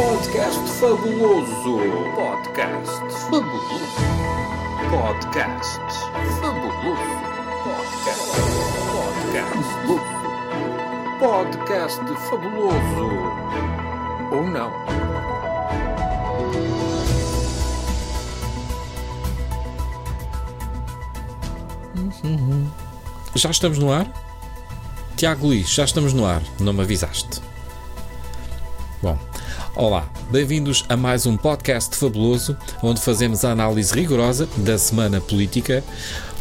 [0.00, 1.76] Podcast fabuloso.
[2.16, 3.98] Podcast fabuloso.
[4.88, 5.80] Podcast
[6.40, 7.20] fabuloso.
[7.66, 8.32] Podcast.
[9.28, 9.68] Podcast.
[11.20, 12.00] Podcast
[12.30, 13.08] fabuloso.
[14.32, 14.72] Ou não?
[23.34, 24.10] Já estamos no ar?
[25.14, 27.49] Tiago Luís, já estamos no ar, não me avisaste.
[29.80, 35.82] Olá, bem-vindos a mais um podcast fabuloso onde fazemos a análise rigorosa da semana política,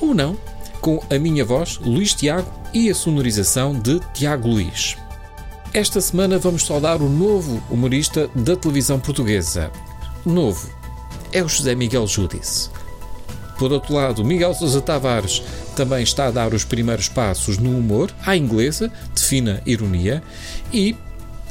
[0.00, 0.36] ou não,
[0.80, 4.96] com a minha voz, Luís Tiago, e a sonorização de Tiago Luís.
[5.72, 9.70] Esta semana vamos saudar o novo humorista da televisão portuguesa.
[10.26, 10.68] Novo
[11.32, 12.68] é o José Miguel Júdice.
[13.60, 15.40] Por outro lado, Miguel Sousa Tavares
[15.76, 20.20] também está a dar os primeiros passos no humor, à inglesa, de fina ironia,
[20.72, 20.96] e,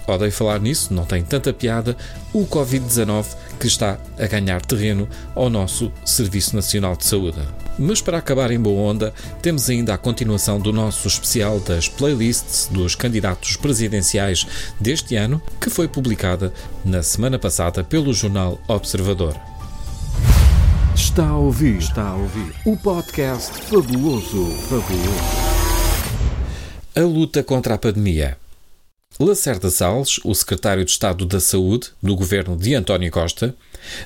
[0.09, 1.95] odeio falar nisso, não tem tanta piada,
[2.33, 3.25] o Covid-19
[3.59, 7.39] que está a ganhar terreno ao nosso Serviço Nacional de Saúde.
[7.77, 12.67] Mas para acabar em boa onda, temos ainda a continuação do nosso especial das playlists
[12.71, 14.47] dos candidatos presidenciais
[14.79, 19.35] deste ano, que foi publicada na semana passada pelo jornal Observador.
[20.95, 25.49] Está a ouvir, está a ouvir o podcast fabuloso, fabuloso.
[26.95, 28.37] A luta contra a pandemia.
[29.21, 33.53] Lacerda Salles, o secretário de Estado da Saúde do governo de António Costa,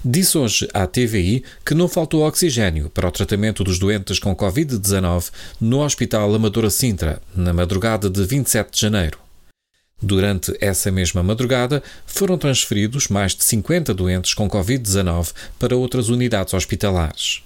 [0.04, 5.30] disse hoje à TVI que não faltou oxigênio para o tratamento dos doentes com Covid-19
[5.62, 9.20] no Hospital Amadora Sintra, na madrugada de 27 de janeiro.
[10.02, 16.56] Durante essa mesma madrugada, foram transferidos mais de 50 doentes com Covid-19 para outras unidades
[16.56, 17.44] hospitalares.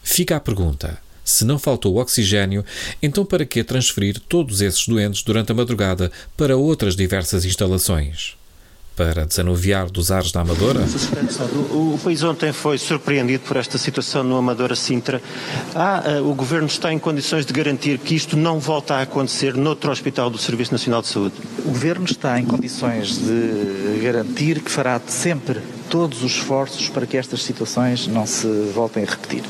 [0.00, 0.96] Fica a pergunta:
[1.30, 2.64] se não faltou oxigênio,
[3.02, 8.36] então para que transferir todos esses doentes durante a madrugada para outras diversas instalações?
[8.96, 10.80] Para desanuviar dos ares da Amadora?
[11.70, 15.22] O, o país ontem foi surpreendido por esta situação no Amadora Sintra.
[15.74, 19.90] Ah, o Governo está em condições de garantir que isto não volta a acontecer noutro
[19.90, 21.34] hospital do Serviço Nacional de Saúde?
[21.60, 25.60] O Governo está em condições de garantir que fará sempre
[25.90, 29.42] todos os esforços para que estas situações não se voltem a repetir.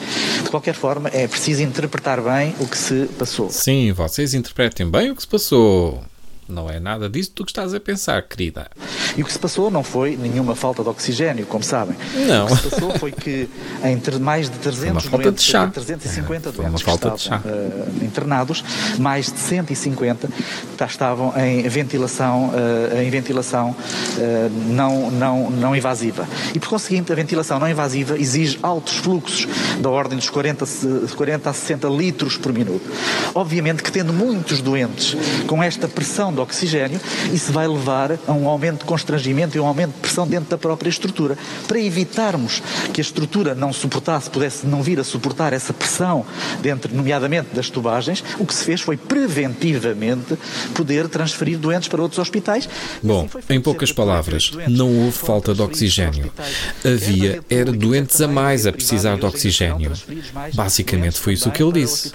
[0.43, 3.51] De qualquer forma, é preciso interpretar bem o que se passou.
[3.51, 6.03] Sim, vocês interpretem bem o que se passou.
[6.51, 8.69] Não é nada disso do que estás a pensar, querida.
[9.17, 11.97] E o que se passou não foi nenhuma falta de oxigênio, como sabem.
[12.27, 12.47] Não.
[12.47, 13.49] O que se passou foi que
[13.85, 15.67] entre mais de 300 uma falta doentes, de chá.
[15.69, 18.65] 350 Foi uma doentes falta que estavam eh, internados,
[18.99, 20.29] mais de 150
[20.77, 22.53] tá- estavam em ventilação,
[22.95, 23.75] eh, em ventilação
[24.19, 26.27] eh, não, não, não invasiva.
[26.55, 29.47] E por conseguinte, a ventilação não invasiva exige altos fluxos
[29.81, 32.91] da ordem dos 40, se- 40 a 60 litros por minuto.
[33.35, 37.01] Obviamente que tendo muitos doentes com esta pressão de oxigênio,
[37.33, 40.59] isso vai levar a um aumento de constrangimento e um aumento de pressão dentro da
[40.59, 41.37] própria estrutura.
[41.69, 42.63] Para evitarmos
[42.93, 46.25] que a estrutura não suportasse, pudesse não vir a suportar essa pressão
[46.61, 50.37] dentro, nomeadamente das tubagens, o que se fez foi preventivamente
[50.75, 52.69] poder transferir doentes para outros hospitais.
[53.03, 56.33] Bom, assim em poucas palavras, 48 não houve falta de oxigênio.
[56.85, 59.93] Havia era doentes a mais a precisar de oxigênio.
[60.55, 62.13] Basicamente foi isso que ele disse.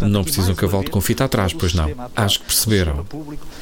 [0.00, 1.90] Não precisam que eu volte com fita atrás, pois não.
[2.16, 3.04] Acho que perceberam.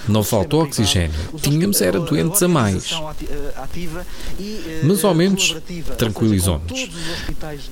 [0.08, 1.14] Não faltou oxigênio.
[1.40, 2.92] Tínhamos era doentes a mais.
[3.28, 3.52] eh,
[4.38, 5.56] eh, Mas ao menos
[5.98, 6.88] tranquilizou-nos.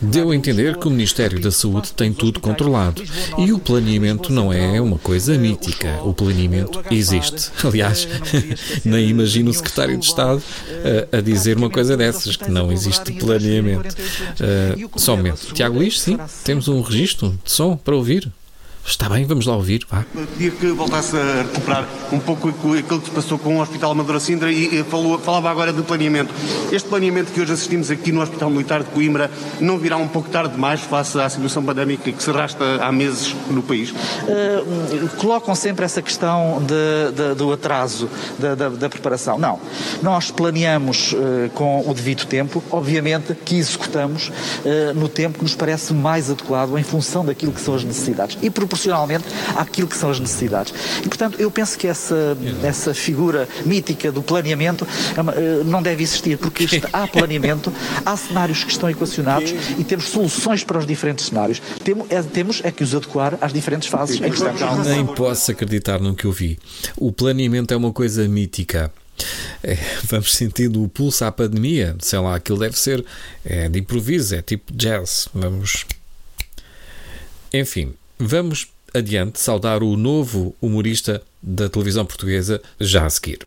[0.00, 3.02] Deu a entender que o Ministério da Saúde tem tudo controlado.
[3.38, 6.00] E o planeamento não é uma coisa eh, mítica.
[6.04, 7.50] O planeamento eh, existe.
[7.62, 8.08] eh, Aliás,
[8.84, 10.42] nem imagino o secretário de Estado
[11.12, 13.94] a, a dizer uma coisa dessas, que não existe planeamento.
[13.94, 15.52] Uh, só momento.
[15.54, 18.30] Tiago Luís, sim, temos um registro de som para ouvir.
[18.86, 20.04] Está bem, vamos lá ouvir, vá.
[20.14, 23.92] Eu Pedia que voltasse a recuperar um pouco aquilo que se passou com o Hospital
[23.92, 26.32] Amadora Sintra e eh, falou, falava agora de planeamento.
[26.70, 30.28] Este planeamento que hoje assistimos aqui no Hospital Militar de Coimbra não virá um pouco
[30.28, 33.90] tarde demais face à situação pandémica que se arrasta há meses no país?
[33.90, 38.08] Uh, colocam sempre essa questão de- de- do atraso
[38.38, 39.38] da, da- da preparação.
[39.38, 39.58] Não.
[40.02, 45.54] Nós planeamos uh, com o devido tempo, obviamente que executamos uh, no tempo que nos
[45.54, 49.24] parece mais adequado em função daquilo que são as necessidades e proporcionalmente
[49.56, 50.74] àquilo que são as necessidades.
[51.00, 54.86] E, portanto, eu penso que essa, essa figura mítica do planeamento
[55.16, 57.72] é uma- uh, não deve existir, porque há planeamento,
[58.04, 61.62] há cenários que estão equacionados e temos soluções para os diferentes cenários.
[61.82, 64.86] Temo- é- temos é que os adequar às diferentes fases em que estamos.
[64.86, 66.58] Nem posso acreditar no que eu vi.
[66.96, 68.92] O planeamento é uma coisa mítica.
[69.62, 71.94] É, vamos sentindo o pulso à pandemia.
[72.00, 73.04] Sei lá, aquilo deve ser
[73.44, 75.28] é, de improviso, é tipo jazz.
[75.32, 75.86] Vamos.
[77.52, 83.40] Enfim, vamos adiante saudar o novo humorista da televisão portuguesa já a seguir.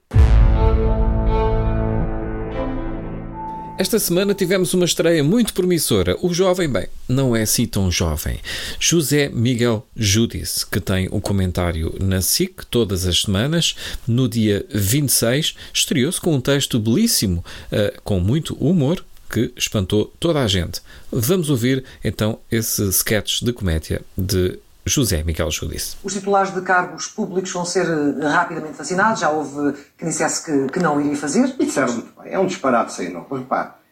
[3.79, 6.17] Esta semana tivemos uma estreia muito promissora.
[6.19, 8.39] O jovem, bem, não é assim tão jovem.
[8.79, 13.75] José Miguel Judice, que tem um comentário na SIC todas as semanas,
[14.07, 20.41] no dia 26, estreou-se com um texto belíssimo, uh, com muito humor, que espantou toda
[20.41, 20.81] a gente.
[21.11, 25.97] Vamos ouvir então esse sketch de comédia de José Miguel Judice.
[26.03, 29.19] Os titulares de cargos públicos vão ser eh, rapidamente vacinados.
[29.19, 31.53] Já houve quem dissesse que, que não iria fazer.
[31.59, 32.33] E disseram muito bem.
[32.33, 33.25] É um disparate sem não.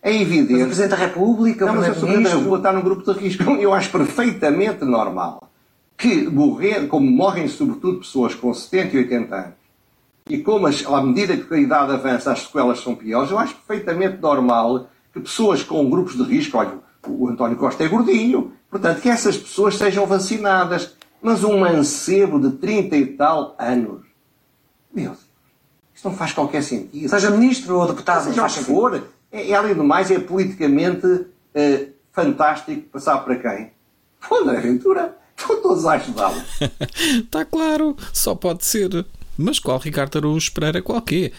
[0.01, 0.53] É evidente.
[0.53, 2.73] Mas o Presidente da República, não, o mas o Presidente da República está Primeiro-Ministro...
[2.73, 3.43] num grupo de risco.
[3.61, 5.49] Eu acho perfeitamente normal
[5.97, 9.53] que morrer, como morrem sobretudo pessoas com 70 e 80 anos,
[10.29, 13.55] e como as, à medida que a idade avança as sequelas são piores, eu acho
[13.55, 16.73] perfeitamente normal que pessoas com grupos de risco, olha,
[17.07, 20.93] o António Costa é gordinho, portanto, que essas pessoas sejam vacinadas.
[21.21, 24.01] Mas um mancebo de 30 e tal anos,
[24.93, 25.19] meu Deus,
[25.93, 27.09] isto não faz qualquer sentido.
[27.09, 31.25] Seja Ministro ou Deputado, Seja o que for, é, é, além do mais, é politicamente
[31.53, 33.71] eh, fantástico passar para quem?
[34.19, 35.17] Para André Ventura.
[35.35, 36.41] Estão todos a ajudá-lo.
[36.59, 39.05] Está Tá claro, só pode ser.
[39.37, 41.31] Mas qual Ricardo Araújo Pereira qualquer?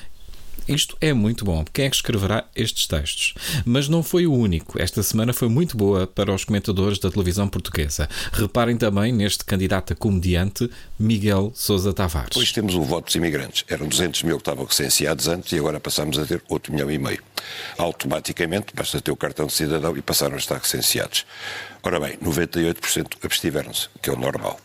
[0.68, 1.64] Isto é muito bom.
[1.72, 3.34] Quem é que escreverá estes textos?
[3.64, 4.80] Mas não foi o único.
[4.80, 8.08] Esta semana foi muito boa para os comentadores da televisão portuguesa.
[8.32, 10.68] Reparem também neste candidato a comediante,
[10.98, 12.30] Miguel Sousa Tavares.
[12.30, 13.64] Depois temos o voto dos imigrantes.
[13.68, 16.98] Eram 200 mil que estavam recenseados antes e agora passamos a ter 8 milhão e
[16.98, 17.22] meio.
[17.78, 21.24] Automaticamente, basta ter o cartão de cidadão e passaram a estar recenseados.
[21.82, 24.58] Ora bem, 98% abstiveram-se, que é o normal.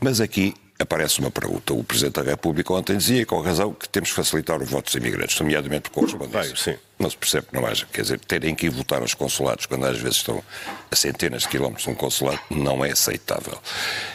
[0.00, 1.72] Mas aqui aparece uma pergunta.
[1.74, 4.94] O Presidente da República ontem dizia, com razão, que temos que facilitar o voto dos
[4.94, 6.56] imigrantes, nomeadamente por correspondência.
[6.56, 6.78] Sim.
[6.98, 7.86] Não se percebe que não haja.
[7.92, 10.42] Quer dizer, terem que ir votar aos consulados, quando às vezes estão
[10.90, 13.58] a centenas de quilómetros de um consulado, não é aceitável.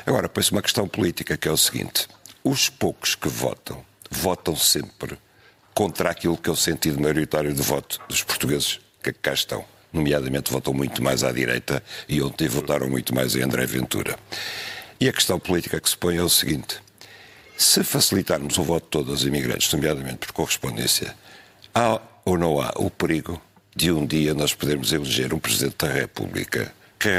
[0.05, 2.07] Agora, põe-se uma questão política, que é o seguinte.
[2.43, 5.17] Os poucos que votam, votam sempre
[5.73, 9.65] contra aquilo que é o sentido maioritário de voto dos portugueses que cá estão.
[9.91, 14.17] Nomeadamente, votam muito mais à direita e ontem votaram muito mais em André Ventura.
[14.99, 16.77] E a questão política que se põe é o seguinte:
[17.57, 21.15] se facilitarmos o voto de todos os imigrantes, nomeadamente por correspondência,
[21.73, 23.41] há ou não há o perigo
[23.75, 27.09] de um dia nós podermos eleger um Presidente da República que,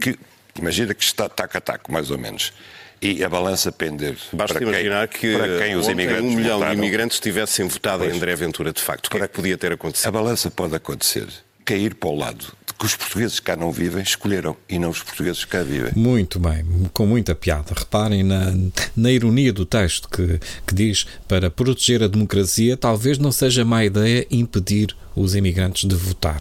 [0.00, 0.18] que
[0.58, 2.52] imagina que está taco a mais ou menos,
[3.00, 6.58] e a balança pender Basta para quem, imaginar que para quem os imigrantes um milhão
[6.58, 6.74] votaram.
[6.74, 8.16] de imigrantes tivessem votado em Pois.
[8.16, 9.06] André Ventura de facto.
[9.06, 10.10] O que é que podia ter A acontecido?
[10.10, 11.28] balança pode acontecer,
[11.64, 12.46] cair para o lado
[12.78, 15.90] que os portugueses cá não vivem escolheram e não os portugueses cá vivem.
[15.96, 17.74] Muito bem, com muita piada.
[17.76, 18.54] Reparem na,
[18.96, 23.84] na ironia do texto que, que diz: para proteger a democracia, talvez não seja má
[23.84, 26.40] ideia impedir os imigrantes de votar.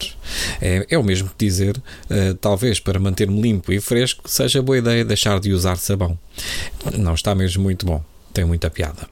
[0.62, 4.78] É, é o mesmo que dizer, eh, talvez para manter-me limpo e fresco, seja boa
[4.78, 6.18] ideia deixar de usar sabão.
[6.96, 8.04] Não está mesmo muito bom.
[8.32, 9.10] Tem muita piada.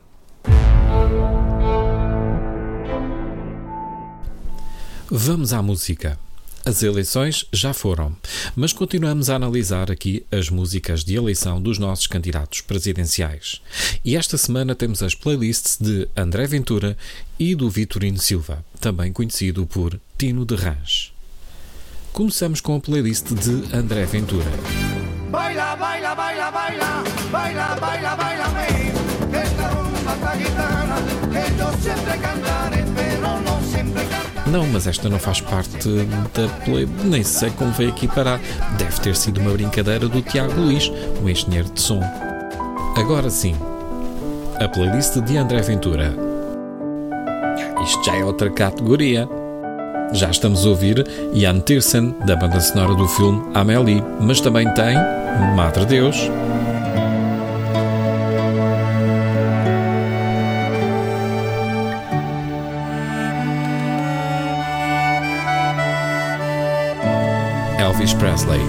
[5.10, 6.19] Vamos à música.
[6.68, 8.16] As eleições já foram,
[8.56, 13.62] mas continuamos a analisar aqui as músicas de eleição dos nossos candidatos presidenciais.
[14.04, 16.98] E esta semana temos as playlists de André Ventura
[17.38, 21.14] e do Vitorino Silva, também conhecido por Tino de Rãs.
[22.12, 24.50] Começamos com a playlist de André Ventura.
[25.30, 28.46] Baila, baila, baila, baila, baila, baila, baila,
[29.32, 30.96] Esta rumba gitana
[31.32, 34.34] que yo siempre cantaré, pero no siempre cantaré.
[34.47, 35.90] Não, mas esta não faz parte
[36.33, 36.87] da play.
[37.04, 38.40] Nem sei como veio aqui parar.
[38.78, 40.92] Deve ter sido uma brincadeira do Tiago Luís,
[41.23, 41.99] o engenheiro de som.
[42.95, 43.56] Agora sim,
[44.59, 46.14] a playlist de André Ventura.
[47.83, 49.28] Isto já é outra categoria.
[50.14, 54.95] Já estamos a ouvir Jan Tiersen, da banda sonora do filme Amélie, mas também tem
[55.56, 56.30] Madre Deus,
[68.06, 68.59] Elvis Presley.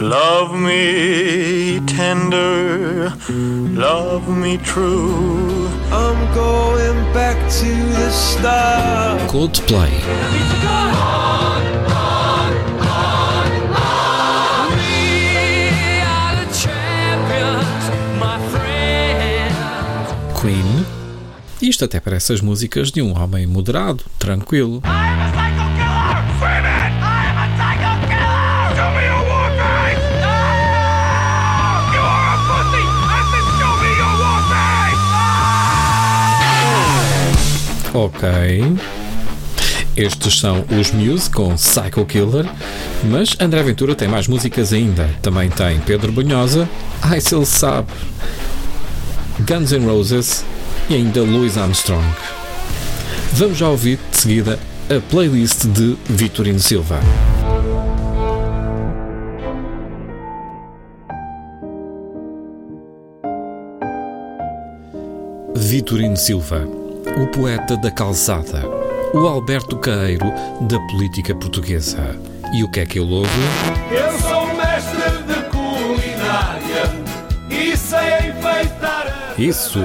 [0.00, 5.68] Love me tender, love me true.
[5.92, 9.20] I'm going back to the start.
[9.30, 9.90] Coldplay.
[20.40, 20.86] Queen.
[21.60, 24.82] Isto até parece as músicas de um homem moderado, tranquilo.
[37.94, 38.28] Ok.
[39.96, 42.44] Estes são os Muse com Psycho Killer,
[43.04, 45.08] mas André Ventura tem mais músicas ainda.
[45.22, 46.68] Também tem Pedro Bunhosa,
[47.00, 47.92] Ai Se Ele Sabe,
[49.46, 50.44] Guns N' Roses
[50.90, 52.04] e ainda Louis Armstrong.
[53.34, 54.58] Vamos já ouvir de seguida
[54.90, 56.98] a playlist de Vitorino Silva.
[65.54, 66.68] Vitorino Silva,
[67.16, 68.62] o poeta da calçada,
[69.12, 72.18] o Alberto Caeiro da política portuguesa.
[72.52, 73.30] E o que é que eu louvo?
[73.90, 76.92] Eu sou mestre de culinária
[77.50, 79.80] e sei enfeitar Isso!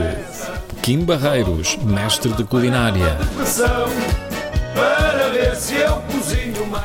[0.81, 3.17] Kim Barreiros, mestre de culinária.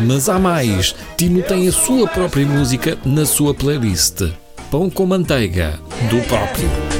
[0.00, 0.94] Mas há mais!
[1.16, 4.22] Tino tem a sua própria música na sua playlist.
[4.70, 5.78] Pão com manteiga,
[6.10, 6.93] do próprio.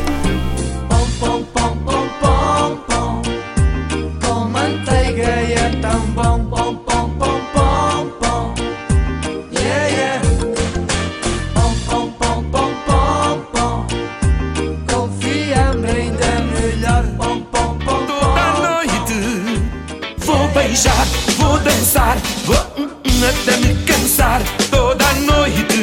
[23.43, 24.43] Até me cansar.
[24.71, 25.83] Toda noite,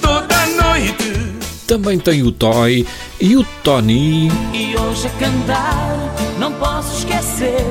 [0.00, 1.32] toda noite.
[1.66, 2.86] Também tem o Toy
[3.20, 4.28] e o Tony.
[4.52, 7.64] E hoje a cantar, não posso esquecer.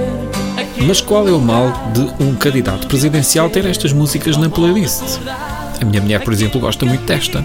[0.86, 5.20] Mas qual é o mal de um candidato presidencial ter estas músicas na playlist?
[5.80, 7.44] A minha mulher, por exemplo, gosta muito desta.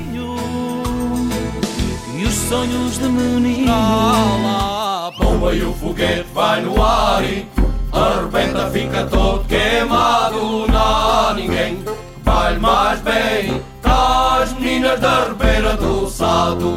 [2.15, 3.73] E os sonhos de menino.
[5.19, 7.47] Bomba e o foguete vai no ar e
[7.93, 10.66] arrebenta, fica todo queimado.
[11.47, 11.79] Ninguém
[12.25, 13.63] vai mais bem.
[13.85, 16.77] As meninas da Ribeira do Sado,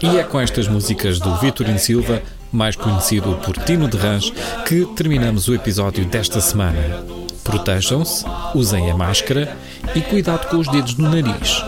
[0.00, 2.22] E é com estas músicas do Vitorino Silva,
[2.52, 4.30] mais conhecido por Tino de Rãs,
[4.68, 7.04] que terminamos o episódio desta semana.
[7.42, 8.24] Protejam-se,
[8.54, 9.56] usem a máscara
[9.96, 11.64] e cuidado com os dedos no nariz.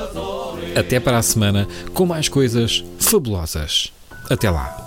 [0.79, 3.93] Até para a semana com mais coisas fabulosas.
[4.31, 4.86] Até lá!